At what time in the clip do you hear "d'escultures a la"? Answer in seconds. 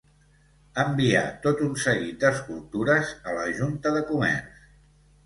2.23-3.45